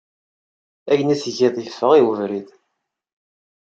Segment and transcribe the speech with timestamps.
[0.91, 2.49] Ayen ay tgiḍ yeffeɣ i webrid.